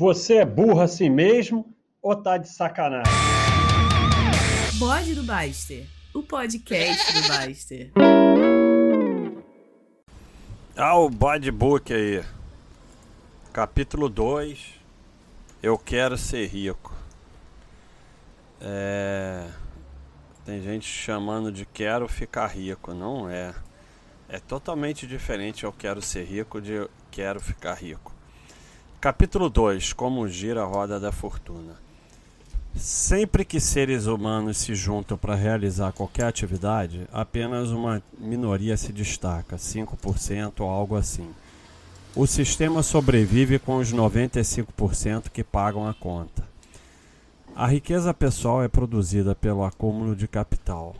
Você 0.00 0.36
é 0.36 0.46
burro 0.46 0.80
assim 0.80 1.10
mesmo 1.10 1.76
ou 2.00 2.16
tá 2.16 2.38
de 2.38 2.48
sacanagem? 2.48 3.12
Bode 4.78 5.14
do 5.14 5.22
Baster, 5.22 5.86
o 6.14 6.22
podcast 6.22 7.12
do 7.12 7.28
Baster. 7.28 7.92
Ah, 10.74 10.96
o 10.96 11.10
Bode 11.10 11.50
Book 11.50 11.92
aí. 11.92 12.24
Capítulo 13.52 14.08
2. 14.08 14.80
Eu 15.62 15.76
quero 15.76 16.16
ser 16.16 16.46
rico. 16.46 16.96
É... 18.58 19.50
Tem 20.46 20.62
gente 20.62 20.86
chamando 20.86 21.52
de 21.52 21.66
quero 21.66 22.08
ficar 22.08 22.46
rico. 22.46 22.94
Não 22.94 23.28
é. 23.28 23.54
É 24.30 24.38
totalmente 24.38 25.06
diferente 25.06 25.64
eu 25.64 25.72
quero 25.74 26.00
ser 26.00 26.24
rico 26.24 26.58
de 26.58 26.72
eu 26.72 26.90
quero 27.10 27.38
ficar 27.38 27.74
rico. 27.74 28.18
Capítulo 29.00 29.48
2 29.48 29.94
Como 29.94 30.28
gira 30.28 30.60
a 30.60 30.66
roda 30.66 31.00
da 31.00 31.10
fortuna. 31.10 31.72
Sempre 32.76 33.46
que 33.46 33.58
seres 33.58 34.04
humanos 34.04 34.58
se 34.58 34.74
juntam 34.74 35.16
para 35.16 35.34
realizar 35.34 35.90
qualquer 35.92 36.26
atividade, 36.26 37.08
apenas 37.10 37.70
uma 37.70 38.02
minoria 38.18 38.76
se 38.76 38.92
destaca, 38.92 39.56
5% 39.56 40.60
ou 40.60 40.68
algo 40.68 40.96
assim. 40.96 41.30
O 42.14 42.26
sistema 42.26 42.82
sobrevive 42.82 43.58
com 43.58 43.78
os 43.78 43.90
95% 43.90 45.30
que 45.30 45.42
pagam 45.42 45.88
a 45.88 45.94
conta. 45.94 46.46
A 47.56 47.66
riqueza 47.66 48.12
pessoal 48.12 48.62
é 48.62 48.68
produzida 48.68 49.34
pelo 49.34 49.64
acúmulo 49.64 50.14
de 50.14 50.28
capital. 50.28 50.94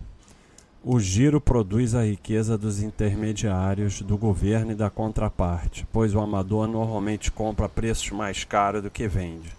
O 0.83 0.99
giro 0.99 1.43
produz 1.43 1.95
a 1.95 2.05
riqueza 2.05 2.57
dos 2.57 2.83
intermediários, 2.83 4.01
do 4.01 4.17
governo 4.17 4.73
e 4.73 4.75
da 4.75 4.89
contraparte, 4.89 5.87
pois 5.93 6.15
o 6.15 6.21
amador 6.21 6.67
normalmente 6.67 7.31
compra 7.31 7.67
a 7.67 7.69
preços 7.69 8.11
mais 8.13 8.45
caros 8.45 8.83
do 8.83 8.91
que 8.91 9.07
vende. 9.07 9.55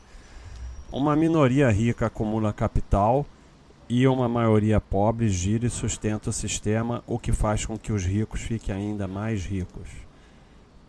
Uma 0.92 1.16
minoria 1.16 1.70
rica 1.70 2.08
acumula 2.08 2.52
capital 2.52 3.24
e 3.88 4.08
uma 4.08 4.28
maioria 4.28 4.82
pobre 4.82 5.30
gira 5.30 5.68
e 5.68 5.70
sustenta 5.70 6.32
o 6.32 6.34
sistema, 6.34 7.04
o 7.06 7.20
que 7.20 7.32
faz 7.32 7.68
com 7.68 7.78
que 7.78 7.94
os 7.94 8.04
ricos 8.04 8.42
fiquem 8.42 8.74
ainda 8.74 9.08
mais 9.08 9.46
ricos. 9.46 9.90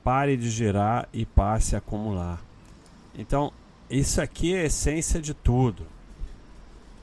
Pare 0.03 0.34
de 0.34 0.49
girar 0.49 1.11
e 1.12 1.27
passe 1.27 1.75
a 1.75 1.78
acumular. 1.78 2.43
Então, 3.15 3.53
isso 3.91 4.19
aqui 4.19 4.55
é 4.55 4.62
a 4.62 4.65
essência 4.65 5.21
de 5.21 5.34
tudo. 5.34 5.84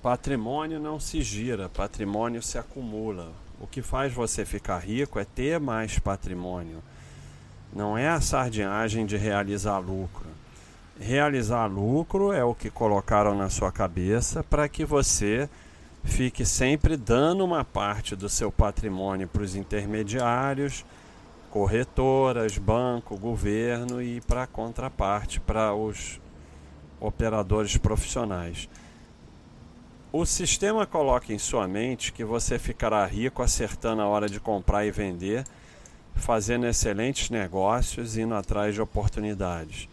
Patrimônio 0.02 0.80
não 0.80 0.98
se 0.98 1.22
gira, 1.22 1.68
patrimônio 1.68 2.42
se 2.42 2.58
acumula. 2.58 3.34
O 3.60 3.68
que 3.68 3.82
faz 3.82 4.14
você 4.14 4.46
ficar 4.46 4.80
rico 4.80 5.20
é 5.20 5.26
ter 5.26 5.60
mais 5.60 6.00
patrimônio. 6.00 6.82
Não 7.74 7.98
é 7.98 8.08
a 8.08 8.22
sardinhagem 8.22 9.06
de 9.06 9.18
realizar 9.18 9.78
lucro. 9.80 10.26
Realizar 10.98 11.66
lucro 11.66 12.32
é 12.32 12.42
o 12.46 12.56
que 12.56 12.70
colocaram 12.70 13.36
na 13.36 13.50
sua 13.50 13.74
cabeça 13.74 14.42
para 14.42 14.70
que 14.70 14.86
você 14.86 15.50
fique 16.02 16.46
sempre 16.46 16.96
dando 16.96 17.44
uma 17.44 17.66
parte 17.66 18.16
do 18.16 18.30
seu 18.30 18.50
patrimônio 18.50 19.28
para 19.28 19.44
os 19.44 19.54
intermediários, 19.54 20.86
corretoras, 21.52 22.58
banco, 22.58 23.18
governo 23.18 24.02
e 24.02 24.22
para 24.22 24.44
a 24.44 24.48
contraparte, 24.48 25.42
para 25.42 25.74
os 25.74 26.22
operadores 27.02 27.76
profissionais. 27.76 28.70
O 30.12 30.26
sistema 30.26 30.88
coloca 30.88 31.32
em 31.32 31.38
sua 31.38 31.68
mente 31.68 32.12
que 32.12 32.24
você 32.24 32.58
ficará 32.58 33.06
rico 33.06 33.44
acertando 33.44 34.02
a 34.02 34.08
hora 34.08 34.28
de 34.28 34.40
comprar 34.40 34.84
e 34.84 34.90
vender, 34.90 35.44
fazendo 36.16 36.66
excelentes 36.66 37.30
negócios 37.30 38.18
e 38.18 38.22
indo 38.22 38.34
atrás 38.34 38.74
de 38.74 38.82
oportunidades. 38.82 39.88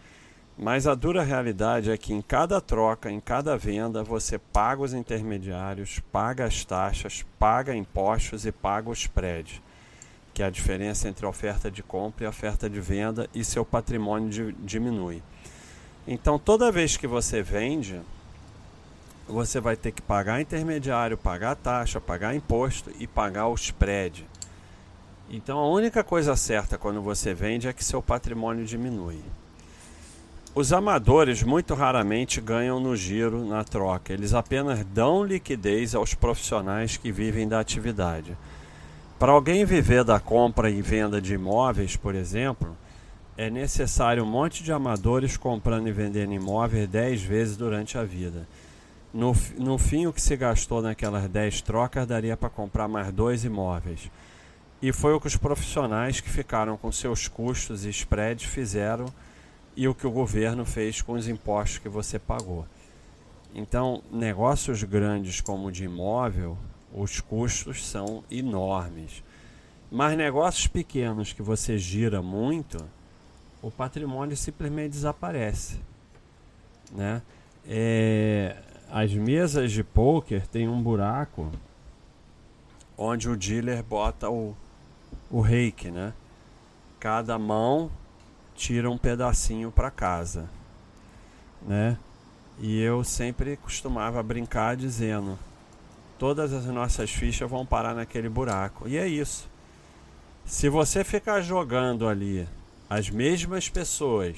Mas 0.57 0.87
a 0.87 0.95
dura 0.95 1.21
realidade 1.21 1.91
é 1.91 1.97
que 1.97 2.13
em 2.13 2.21
cada 2.23 2.59
troca, 2.59 3.11
em 3.11 3.19
cada 3.19 3.55
venda, 3.55 4.03
você 4.03 4.39
paga 4.39 4.81
os 4.81 4.91
intermediários, 4.91 5.99
paga 6.11 6.45
as 6.45 6.65
taxas, 6.65 7.23
paga 7.37 7.75
impostos 7.75 8.43
e 8.43 8.51
paga 8.51 8.89
os 8.89 9.01
spread, 9.01 9.61
que 10.33 10.41
é 10.41 10.47
a 10.47 10.49
diferença 10.49 11.07
entre 11.07 11.27
oferta 11.27 11.69
de 11.69 11.83
compra 11.83 12.25
e 12.25 12.27
oferta 12.27 12.67
de 12.67 12.81
venda, 12.81 13.29
e 13.35 13.43
seu 13.43 13.63
patrimônio 13.63 14.51
diminui. 14.51 15.21
Então, 16.07 16.39
toda 16.39 16.71
vez 16.71 16.97
que 16.97 17.05
você 17.05 17.43
vende, 17.43 18.01
você 19.27 19.59
vai 19.59 19.75
ter 19.75 19.91
que 19.91 20.01
pagar 20.01 20.41
intermediário, 20.41 21.17
pagar 21.17 21.55
taxa, 21.55 21.99
pagar 21.99 22.35
imposto 22.35 22.91
e 22.99 23.05
pagar 23.05 23.47
o 23.47 23.55
spread. 23.55 24.25
Então 25.29 25.57
a 25.59 25.69
única 25.69 26.03
coisa 26.03 26.35
certa 26.35 26.77
quando 26.77 27.01
você 27.01 27.33
vende 27.33 27.67
é 27.67 27.73
que 27.73 27.83
seu 27.83 28.01
patrimônio 28.01 28.65
diminui. 28.65 29.21
Os 30.55 30.73
amadores 30.73 31.43
muito 31.43 31.75
raramente 31.75 32.41
ganham 32.41 32.79
no 32.79 32.95
giro 32.95 33.45
na 33.45 33.63
troca, 33.63 34.13
eles 34.13 34.33
apenas 34.33 34.83
dão 34.85 35.23
liquidez 35.23 35.93
aos 35.93 36.13
profissionais 36.13 36.97
que 36.97 37.11
vivem 37.11 37.47
da 37.47 37.59
atividade. 37.59 38.35
Para 39.19 39.33
alguém 39.33 39.65
viver 39.65 40.03
da 40.03 40.19
compra 40.19 40.69
e 40.69 40.81
venda 40.81 41.21
de 41.21 41.33
imóveis, 41.33 41.95
por 41.95 42.15
exemplo, 42.15 42.75
é 43.37 43.49
necessário 43.51 44.23
um 44.23 44.27
monte 44.27 44.63
de 44.63 44.71
amadores 44.71 45.37
comprando 45.37 45.87
e 45.87 45.91
vendendo 45.91 46.33
imóveis 46.33 46.87
10 46.87 47.21
vezes 47.21 47.57
durante 47.57 47.97
a 47.97 48.03
vida. 48.03 48.47
No, 49.13 49.35
no 49.57 49.77
fim, 49.77 50.05
o 50.05 50.13
que 50.13 50.21
se 50.21 50.35
gastou 50.35 50.81
naquelas 50.81 51.27
10 51.29 51.61
trocas 51.61 52.05
daria 52.05 52.35
para 52.35 52.49
comprar 52.49 52.87
mais 52.87 53.11
dois 53.11 53.43
imóveis. 53.43 54.11
E 54.81 54.91
foi 54.91 55.13
o 55.13 55.19
que 55.19 55.27
os 55.27 55.37
profissionais 55.37 56.19
que 56.19 56.29
ficaram 56.29 56.77
com 56.77 56.91
seus 56.91 57.27
custos 57.27 57.85
e 57.85 57.89
spreads 57.89 58.45
fizeram 58.45 59.07
e 59.75 59.87
o 59.87 59.95
que 59.95 60.05
o 60.05 60.11
governo 60.11 60.65
fez 60.65 61.01
com 61.01 61.13
os 61.13 61.27
impostos 61.27 61.79
que 61.79 61.89
você 61.89 62.19
pagou. 62.19 62.65
Então, 63.55 64.03
negócios 64.11 64.83
grandes 64.83 65.41
como 65.41 65.67
o 65.67 65.71
de 65.71 65.85
imóvel, 65.85 66.57
os 66.93 67.19
custos 67.19 67.87
são 67.87 68.23
enormes. 68.29 69.23
Mas 69.89 70.17
negócios 70.17 70.67
pequenos 70.67 71.33
que 71.33 71.41
você 71.41 71.77
gira 71.77 72.21
muito, 72.21 72.77
o 73.61 73.71
patrimônio 73.71 74.35
simplesmente 74.35 74.91
desaparece. 74.91 75.79
Né? 76.91 77.21
É, 77.67 78.55
as 78.91 79.13
mesas 79.13 79.71
de 79.71 79.83
poker 79.83 80.47
tem 80.47 80.67
um 80.67 80.81
buraco 80.81 81.51
onde 82.97 83.29
o 83.29 83.35
dealer 83.35 83.83
bota 83.83 84.29
o, 84.29 84.55
o 85.29 85.41
reiki, 85.41 85.91
né? 85.91 86.13
Cada 86.99 87.37
mão 87.37 87.91
tira 88.55 88.89
um 88.89 88.97
pedacinho 88.97 89.71
para 89.71 89.91
casa, 89.91 90.49
né? 91.61 91.97
E 92.59 92.81
eu 92.81 93.03
sempre 93.03 93.55
costumava 93.57 94.23
brincar 94.23 94.75
dizendo: 94.75 95.37
todas 96.17 96.51
as 96.53 96.65
nossas 96.65 97.11
fichas 97.11 97.49
vão 97.49 97.65
parar 97.65 97.93
naquele 97.93 98.29
buraco. 98.29 98.87
E 98.87 98.97
é 98.97 99.07
isso. 99.07 99.47
Se 100.43 100.69
você 100.69 101.03
ficar 101.03 101.41
jogando 101.41 102.07
ali, 102.07 102.47
as 102.89 103.09
mesmas 103.09 103.69
pessoas 103.69 104.37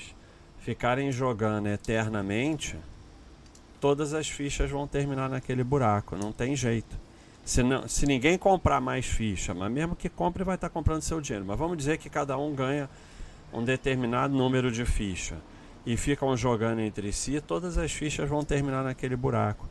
ficarem 0.60 1.12
jogando 1.12 1.68
eternamente, 1.68 2.76
todas 3.80 4.14
as 4.14 4.28
fichas 4.28 4.70
vão 4.70 4.88
terminar 4.88 5.30
naquele 5.30 5.64
buraco, 5.64 6.16
não 6.16 6.32
tem 6.32 6.56
jeito. 6.56 6.98
Se, 7.46 7.64
não, 7.64 7.88
se 7.88 8.06
ninguém 8.06 8.38
comprar 8.38 8.80
mais 8.80 9.06
ficha, 9.06 9.54
mas 9.54 9.72
mesmo 9.72 9.96
que 9.96 10.10
compre, 10.10 10.44
vai 10.44 10.56
estar 10.56 10.70
comprando 10.70 11.02
seu 11.02 11.20
dinheiro. 11.20 11.46
Mas 11.48 11.58
vamos 11.58 11.78
dizer 11.78 11.98
que 11.98 12.10
cada 12.10 12.38
um 12.38 12.54
ganha 12.54 12.90
um 13.52 13.64
determinado 13.64 14.36
número 14.36 14.72
de 14.72 14.86
ficha 14.86 15.38
e 15.86 15.98
ficam 15.98 16.36
jogando 16.38 16.82
entre 16.82 17.12
si, 17.12 17.42
todas 17.42 17.78
as 17.78 17.92
fichas 17.92 18.30
vão 18.30 18.44
terminar 18.44 18.84
naquele 18.84 19.16
buraco. 19.16 19.68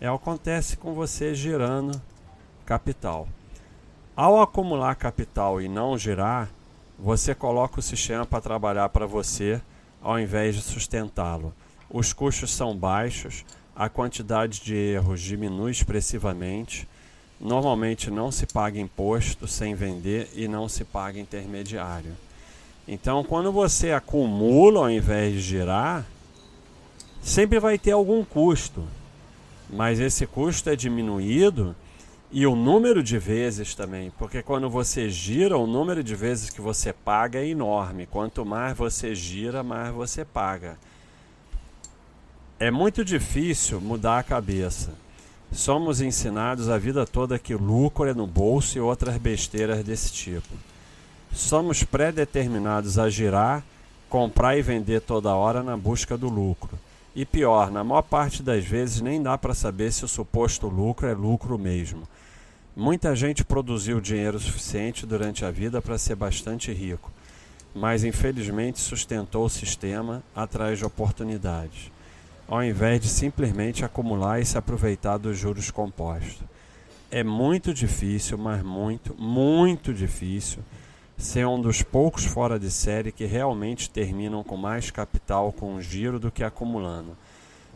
É 0.00 0.08
acontece 0.08 0.76
com 0.76 0.94
você 0.94 1.34
girando 1.34 2.00
capital. 2.66 3.28
Ao 4.16 4.40
acumular 4.40 4.94
capital 4.96 5.60
e 5.60 5.68
não 5.68 5.96
girar, 5.96 6.50
você 6.98 7.34
coloca 7.34 7.78
o 7.78 7.82
sistema 7.82 8.26
para 8.26 8.40
trabalhar 8.40 8.88
para 8.88 9.06
você 9.06 9.60
ao 10.02 10.18
invés 10.18 10.56
de 10.56 10.62
sustentá-lo 10.62 11.54
os 11.90 12.12
custos 12.12 12.52
são 12.52 12.76
baixos, 12.76 13.44
a 13.74 13.88
quantidade 13.88 14.60
de 14.60 14.74
erros 14.74 15.20
diminui 15.20 15.72
expressivamente. 15.72 16.86
Normalmente 17.40 18.10
não 18.10 18.30
se 18.30 18.46
paga 18.46 18.78
imposto 18.78 19.48
sem 19.48 19.74
vender 19.74 20.30
e 20.34 20.46
não 20.46 20.68
se 20.68 20.84
paga 20.84 21.18
intermediário. 21.18 22.12
Então, 22.86 23.24
quando 23.24 23.50
você 23.50 23.92
acumula 23.92 24.80
ao 24.80 24.90
invés 24.90 25.34
de 25.34 25.40
girar, 25.40 26.06
sempre 27.22 27.58
vai 27.58 27.78
ter 27.78 27.92
algum 27.92 28.24
custo, 28.24 28.84
mas 29.68 29.98
esse 29.98 30.26
custo 30.26 30.70
é 30.70 30.76
diminuído 30.76 31.74
e 32.32 32.46
o 32.46 32.54
número 32.54 33.02
de 33.02 33.18
vezes 33.18 33.74
também, 33.74 34.12
porque 34.16 34.42
quando 34.42 34.70
você 34.70 35.10
gira, 35.10 35.58
o 35.58 35.66
número 35.66 36.04
de 36.04 36.14
vezes 36.14 36.50
que 36.50 36.60
você 36.60 36.92
paga 36.92 37.40
é 37.40 37.48
enorme. 37.48 38.06
Quanto 38.06 38.44
mais 38.44 38.76
você 38.76 39.14
gira, 39.14 39.64
mais 39.64 39.92
você 39.92 40.24
paga. 40.24 40.78
É 42.62 42.70
muito 42.70 43.02
difícil 43.02 43.80
mudar 43.80 44.18
a 44.18 44.22
cabeça. 44.22 44.92
Somos 45.50 46.02
ensinados 46.02 46.68
a 46.68 46.76
vida 46.76 47.06
toda 47.06 47.38
que 47.38 47.54
lucro 47.54 48.06
é 48.06 48.12
no 48.12 48.26
bolso 48.26 48.76
e 48.76 48.80
outras 48.82 49.16
besteiras 49.16 49.82
desse 49.82 50.12
tipo. 50.12 50.52
Somos 51.32 51.82
predeterminados 51.82 52.98
a 52.98 53.08
girar, 53.08 53.64
comprar 54.10 54.58
e 54.58 54.62
vender 54.62 55.00
toda 55.00 55.34
hora 55.34 55.62
na 55.62 55.74
busca 55.74 56.18
do 56.18 56.28
lucro. 56.28 56.78
E 57.16 57.24
pior, 57.24 57.70
na 57.70 57.82
maior 57.82 58.02
parte 58.02 58.42
das 58.42 58.62
vezes 58.62 59.00
nem 59.00 59.22
dá 59.22 59.38
para 59.38 59.54
saber 59.54 59.90
se 59.90 60.04
o 60.04 60.08
suposto 60.08 60.66
lucro 60.68 61.08
é 61.08 61.14
lucro 61.14 61.58
mesmo. 61.58 62.02
Muita 62.76 63.16
gente 63.16 63.42
produziu 63.42 64.02
dinheiro 64.02 64.38
suficiente 64.38 65.06
durante 65.06 65.46
a 65.46 65.50
vida 65.50 65.80
para 65.80 65.96
ser 65.96 66.14
bastante 66.14 66.70
rico, 66.74 67.10
mas 67.74 68.04
infelizmente 68.04 68.80
sustentou 68.80 69.46
o 69.46 69.50
sistema 69.50 70.22
atrás 70.36 70.78
de 70.78 70.84
oportunidades, 70.84 71.90
ao 72.50 72.64
invés 72.64 73.00
de 73.00 73.08
simplesmente 73.08 73.84
acumular 73.84 74.40
e 74.40 74.44
se 74.44 74.58
aproveitar 74.58 75.18
dos 75.18 75.38
juros 75.38 75.70
compostos. 75.70 76.42
É 77.08 77.22
muito 77.22 77.72
difícil, 77.72 78.36
mas 78.36 78.60
muito, 78.60 79.14
muito 79.14 79.94
difícil 79.94 80.58
ser 81.16 81.46
um 81.46 81.60
dos 81.60 81.82
poucos 81.82 82.24
fora 82.24 82.58
de 82.58 82.68
série 82.68 83.12
que 83.12 83.24
realmente 83.24 83.88
terminam 83.88 84.42
com 84.42 84.56
mais 84.56 84.90
capital 84.90 85.52
com 85.52 85.80
giro 85.80 86.18
do 86.18 86.30
que 86.30 86.42
acumulando. 86.42 87.16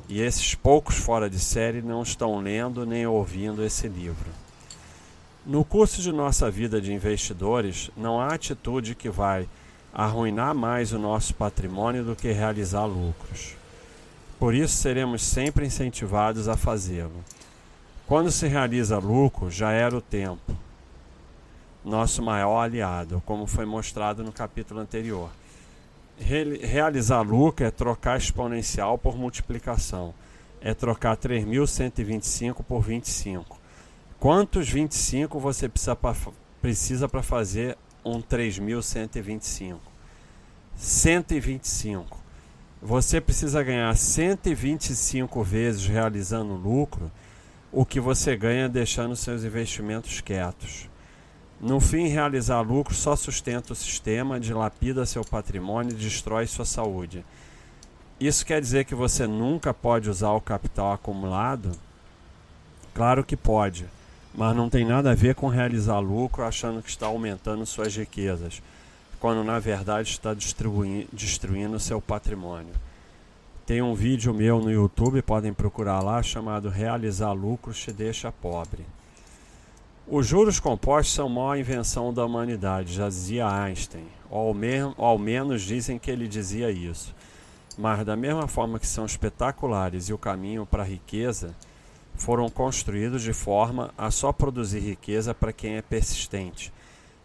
E 0.08 0.20
esses 0.20 0.56
poucos 0.56 0.96
fora 0.96 1.30
de 1.30 1.38
série 1.38 1.80
não 1.80 2.02
estão 2.02 2.40
lendo 2.40 2.84
nem 2.84 3.06
ouvindo 3.06 3.64
esse 3.64 3.86
livro. 3.86 4.28
No 5.46 5.64
curso 5.64 6.02
de 6.02 6.10
nossa 6.10 6.50
vida 6.50 6.80
de 6.80 6.92
investidores, 6.92 7.92
não 7.96 8.20
há 8.20 8.34
atitude 8.34 8.96
que 8.96 9.08
vai 9.08 9.48
arruinar 9.92 10.52
mais 10.52 10.92
o 10.92 10.98
nosso 10.98 11.32
patrimônio 11.32 12.02
do 12.02 12.16
que 12.16 12.32
realizar 12.32 12.86
lucros. 12.86 13.54
Por 14.38 14.54
isso, 14.54 14.76
seremos 14.76 15.22
sempre 15.22 15.66
incentivados 15.66 16.48
a 16.48 16.56
fazê-lo. 16.56 17.24
Quando 18.06 18.30
se 18.30 18.46
realiza 18.46 18.98
lucro, 18.98 19.50
já 19.50 19.72
era 19.72 19.96
o 19.96 20.00
tempo 20.00 20.54
nosso 21.84 22.22
maior 22.22 22.60
aliado, 22.60 23.22
como 23.26 23.46
foi 23.46 23.66
mostrado 23.66 24.24
no 24.24 24.32
capítulo 24.32 24.80
anterior. 24.80 25.30
Realizar 26.18 27.20
lucro 27.20 27.66
é 27.66 27.70
trocar 27.70 28.16
exponencial 28.16 28.96
por 28.96 29.16
multiplicação. 29.16 30.14
É 30.60 30.72
trocar 30.72 31.16
3.125 31.16 32.64
por 32.64 32.80
25. 32.80 33.58
Quantos 34.18 34.68
25 34.68 35.38
você 35.38 35.70
precisa 36.62 37.08
para 37.08 37.22
fazer 37.22 37.76
um 38.02 38.22
3.125? 38.22 39.76
125. 40.76 42.23
Você 42.86 43.18
precisa 43.18 43.62
ganhar 43.62 43.96
125 43.96 45.42
vezes 45.42 45.86
realizando 45.86 46.52
lucro 46.52 47.10
o 47.72 47.82
que 47.82 47.98
você 47.98 48.36
ganha 48.36 48.68
deixando 48.68 49.16
seus 49.16 49.42
investimentos 49.42 50.20
quietos. 50.20 50.90
No 51.58 51.80
fim, 51.80 52.08
realizar 52.08 52.60
lucro 52.60 52.94
só 52.94 53.16
sustenta 53.16 53.72
o 53.72 53.76
sistema, 53.76 54.38
dilapida 54.38 55.06
seu 55.06 55.24
patrimônio 55.24 55.92
e 55.92 55.94
destrói 55.94 56.46
sua 56.46 56.66
saúde. 56.66 57.24
Isso 58.20 58.44
quer 58.44 58.60
dizer 58.60 58.84
que 58.84 58.94
você 58.94 59.26
nunca 59.26 59.72
pode 59.72 60.10
usar 60.10 60.32
o 60.32 60.40
capital 60.42 60.92
acumulado? 60.92 61.72
Claro 62.92 63.24
que 63.24 63.34
pode, 63.34 63.86
mas 64.34 64.54
não 64.54 64.68
tem 64.68 64.84
nada 64.84 65.12
a 65.12 65.14
ver 65.14 65.34
com 65.34 65.48
realizar 65.48 66.00
lucro 66.00 66.44
achando 66.44 66.82
que 66.82 66.90
está 66.90 67.06
aumentando 67.06 67.64
suas 67.64 67.96
riquezas, 67.96 68.60
quando 69.24 69.42
na 69.42 69.58
verdade 69.58 70.10
está 70.10 70.34
destruindo 70.34 71.80
seu 71.80 71.98
patrimônio. 71.98 72.74
Tem 73.64 73.80
um 73.80 73.94
vídeo 73.94 74.34
meu 74.34 74.60
no 74.60 74.70
YouTube, 74.70 75.22
podem 75.22 75.50
procurar 75.50 76.02
lá, 76.02 76.22
chamado 76.22 76.68
Realizar 76.68 77.32
Lucros 77.32 77.80
te 77.80 77.90
deixa 77.90 78.30
pobre. 78.30 78.84
Os 80.06 80.26
juros 80.26 80.60
compostos 80.60 81.14
são 81.14 81.24
a 81.24 81.30
maior 81.30 81.56
invenção 81.56 82.12
da 82.12 82.22
humanidade, 82.22 82.92
já 82.92 83.08
dizia 83.08 83.48
Einstein, 83.48 84.04
ou 84.28 84.48
ao, 84.48 84.52
mesmo, 84.52 84.94
ao 84.98 85.18
menos 85.18 85.62
dizem 85.62 85.98
que 85.98 86.10
ele 86.10 86.28
dizia 86.28 86.70
isso. 86.70 87.14
Mas, 87.78 88.04
da 88.04 88.16
mesma 88.16 88.46
forma 88.46 88.78
que 88.78 88.86
são 88.86 89.06
espetaculares 89.06 90.10
e 90.10 90.12
o 90.12 90.18
caminho 90.18 90.66
para 90.66 90.82
a 90.82 90.86
riqueza, 90.86 91.56
foram 92.14 92.50
construídos 92.50 93.22
de 93.22 93.32
forma 93.32 93.90
a 93.96 94.10
só 94.10 94.34
produzir 94.34 94.80
riqueza 94.80 95.32
para 95.32 95.50
quem 95.50 95.76
é 95.76 95.80
persistente, 95.80 96.73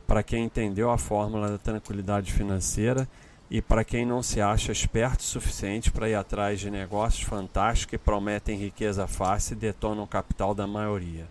para 0.09 0.23
quem 0.23 0.45
entendeu 0.45 0.89
a 0.89 0.97
fórmula 0.97 1.51
da 1.51 1.59
tranquilidade 1.59 2.33
financeira 2.33 3.07
e 3.47 3.61
para 3.61 3.83
quem 3.83 4.07
não 4.07 4.23
se 4.23 4.41
acha 4.41 4.71
esperto 4.71 5.19
o 5.19 5.23
suficiente 5.23 5.91
para 5.91 6.09
ir 6.09 6.15
atrás 6.15 6.59
de 6.59 6.71
negócios 6.71 7.21
fantásticos 7.21 7.91
que 7.91 7.97
prometem 8.03 8.57
riqueza 8.57 9.05
fácil 9.05 9.53
e 9.53 9.59
detonam 9.59 10.05
o 10.05 10.07
capital 10.07 10.55
da 10.55 10.65
maioria. 10.65 11.27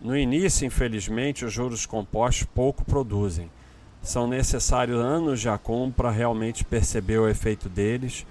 No 0.00 0.18
início, 0.18 0.66
infelizmente, 0.66 1.44
os 1.44 1.52
juros 1.52 1.86
compostos 1.86 2.48
pouco 2.52 2.84
produzem. 2.84 3.48
São 4.02 4.26
necessários 4.26 5.00
anos 5.00 5.40
de 5.40 5.48
acúmulo 5.48 5.92
para 5.92 6.10
realmente 6.10 6.64
perceber 6.64 7.18
o 7.18 7.28
efeito 7.28 7.68
deles 7.68 8.26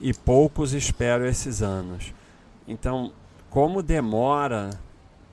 e 0.00 0.14
poucos 0.14 0.72
esperam 0.72 1.26
esses 1.26 1.62
anos. 1.62 2.14
Então, 2.68 3.12
como 3.50 3.82
demora 3.82 4.70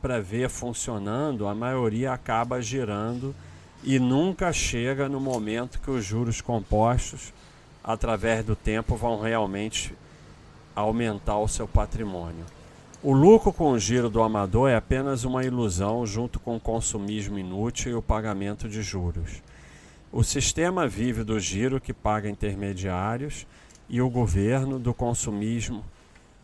para 0.01 0.19
ver 0.19 0.49
funcionando, 0.49 1.47
a 1.47 1.53
maioria 1.53 2.11
acaba 2.11 2.59
girando 2.59 3.35
e 3.83 3.99
nunca 3.99 4.53
chega 4.53 5.09
no 5.09 5.19
momento 5.19 5.79
que 5.79 5.89
os 5.89 6.05
juros 6.05 6.41
compostos, 6.41 7.33
através 7.83 8.45
do 8.45 8.55
tempo, 8.55 8.95
vão 8.95 9.19
realmente 9.19 9.93
aumentar 10.75 11.37
o 11.39 11.47
seu 11.47 11.67
patrimônio. 11.67 12.45
O 13.03 13.13
lucro 13.13 13.51
com 13.51 13.71
o 13.71 13.79
giro 13.79 14.09
do 14.09 14.21
amador 14.21 14.69
é 14.69 14.75
apenas 14.75 15.23
uma 15.23 15.43
ilusão 15.43 16.05
junto 16.05 16.39
com 16.39 16.55
o 16.55 16.59
consumismo 16.59 17.39
inútil 17.39 17.91
e 17.91 17.95
o 17.95 18.01
pagamento 18.01 18.69
de 18.69 18.83
juros. 18.83 19.41
O 20.11 20.23
sistema 20.23 20.87
vive 20.87 21.23
do 21.23 21.39
giro 21.39 21.81
que 21.81 21.93
paga 21.93 22.29
intermediários 22.29 23.47
e 23.89 24.01
o 24.01 24.09
governo 24.09 24.77
do 24.77 24.93
consumismo. 24.93 25.83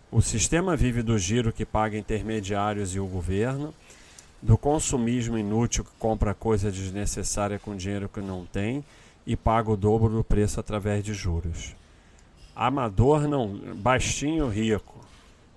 O 0.10 0.22
sistema 0.22 0.75
vive 0.75 1.04
do 1.04 1.18
giro 1.19 1.54
que 1.54 1.66
paga 1.66 1.98
intermediários 1.98 2.95
e 2.95 3.00
o 3.00 3.06
governo, 3.06 3.74
do 4.42 4.57
consumismo 4.57 5.38
inútil 5.38 5.84
que 5.84 5.92
compra 6.00 6.34
coisa 6.34 6.72
desnecessária 6.72 7.57
com 7.57 7.75
dinheiro 7.75 8.10
que 8.10 8.22
não 8.22 8.45
tem 8.45 8.84
e 9.25 9.36
paga 9.36 9.72
o 9.72 9.78
dobro 9.78 10.10
do 10.10 10.24
preço 10.24 10.60
através 10.60 11.04
de 11.04 11.13
juros. 11.13 11.75
Amador 12.56 13.28
não, 13.28 13.56
baixinho 13.75 14.48
rico 14.48 14.98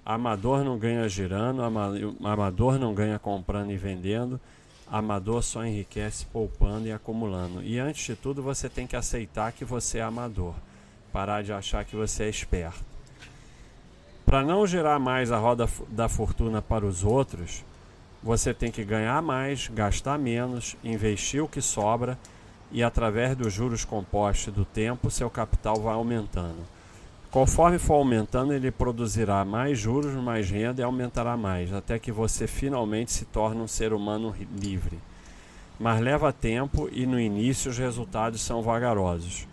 Amador 0.05 0.65
não 0.65 0.79
ganha 0.79 1.09
girando, 1.09 1.62
amador 1.62 2.79
não 2.79 2.94
ganha 2.94 3.17
comprando 3.19 3.71
e 3.71 3.77
vendendo, 3.77 4.41
amador 4.91 5.43
só 5.43 5.65
enriquece 5.65 6.27
poupando 6.27 6.88
e 6.88 6.93
acumulando. 6.93 7.62
E 7.62 7.79
antes 7.79 8.06
de 8.06 8.17
tudo, 8.17 8.43
você 8.43 8.69
tem 8.69 8.87
que 8.87 8.97
aceitar 8.97 9.53
que 9.53 9.65
você 9.65 9.99
é 9.99 10.03
amador, 10.03 10.55
parar 11.12 11.43
de 11.43 11.53
achar 11.53 11.85
que 11.85 11.94
você 11.94 12.25
é 12.25 12.29
esperto. 12.29 12.82
Para 14.25 14.43
não 14.43 14.67
gerar 14.67 14.99
mais 14.99 15.31
a 15.31 15.39
roda 15.39 15.69
da 15.89 16.08
fortuna 16.08 16.63
para 16.63 16.87
os 16.87 17.05
outros, 17.05 17.65
você 18.22 18.53
tem 18.53 18.70
que 18.70 18.84
ganhar 18.84 19.20
mais, 19.22 19.69
gastar 19.69 20.19
menos, 20.19 20.77
investir 20.84 21.43
o 21.43 21.48
que 21.48 21.62
sobra 21.62 22.19
e 22.70 22.82
através 22.82 23.36
dos 23.36 23.53
juros 23.53 23.84
compostos 23.84 24.53
do 24.53 24.65
tempo, 24.65 25.10
seu 25.10 25.29
capital 25.29 25.77
vai 25.77 25.94
aumentando. 25.94 26.65
Conforme 27.31 27.79
for 27.79 27.94
aumentando, 27.94 28.53
ele 28.53 28.70
produzirá 28.70 29.44
mais 29.44 29.79
juros, 29.79 30.12
mais 30.15 30.50
renda 30.50 30.81
e 30.81 30.84
aumentará 30.84 31.36
mais, 31.36 31.72
até 31.72 31.98
que 31.98 32.10
você 32.10 32.46
finalmente 32.46 33.12
se 33.12 33.24
torne 33.24 33.60
um 33.60 33.69
ser 33.69 33.93
humano 33.93 34.34
livre. 34.60 34.98
Mas 35.79 36.00
leva 36.00 36.32
tempo 36.32 36.89
e 36.93 37.06
no 37.06 37.19
início 37.19 37.70
os 37.70 37.79
resultados 37.79 38.41
são 38.41 38.62
vagarosos. 38.62 39.46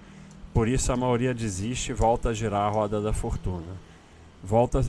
Por 0.54 0.68
isso 0.68 0.92
a 0.92 0.98
maioria 0.98 1.34
desiste 1.34 1.92
e 1.92 1.94
volta 1.94 2.30
a 2.30 2.34
girar 2.34 2.62
a 2.62 2.70
roda 2.70 3.00
da 3.00 3.14
fortuna. 3.14 3.78
Volta 4.44 4.84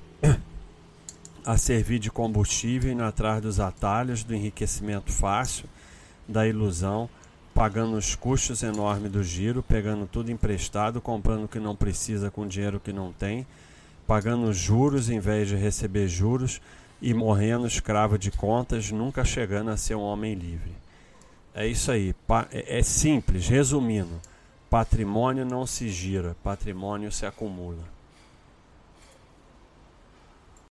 a 1.48 1.56
servir 1.56 1.98
de 1.98 2.10
combustível 2.10 2.92
indo 2.92 3.02
atrás 3.02 3.40
dos 3.40 3.58
atalhos 3.58 4.22
do 4.22 4.34
enriquecimento 4.34 5.10
fácil, 5.10 5.64
da 6.28 6.46
ilusão 6.46 7.08
pagando 7.54 7.96
os 7.96 8.14
custos 8.14 8.62
enormes 8.62 9.10
do 9.10 9.24
giro, 9.24 9.62
pegando 9.62 10.06
tudo 10.06 10.30
emprestado, 10.30 11.00
comprando 11.00 11.44
o 11.44 11.48
que 11.48 11.58
não 11.58 11.74
precisa 11.74 12.30
com 12.30 12.46
dinheiro 12.46 12.78
que 12.78 12.92
não 12.92 13.14
tem, 13.14 13.46
pagando 14.06 14.52
juros 14.52 15.08
em 15.08 15.18
vez 15.18 15.48
de 15.48 15.56
receber 15.56 16.06
juros 16.06 16.60
e 17.00 17.14
morrendo 17.14 17.66
escravo 17.66 18.18
de 18.18 18.30
contas, 18.30 18.90
nunca 18.90 19.24
chegando 19.24 19.70
a 19.70 19.76
ser 19.78 19.94
um 19.94 20.02
homem 20.02 20.34
livre. 20.34 20.72
É 21.54 21.66
isso 21.66 21.90
aí, 21.90 22.14
é, 22.52 22.78
é 22.78 22.82
simples, 22.82 23.48
resumindo: 23.48 24.20
patrimônio 24.68 25.46
não 25.46 25.66
se 25.66 25.88
gira, 25.88 26.36
patrimônio 26.44 27.10
se 27.10 27.24
acumula. 27.24 27.97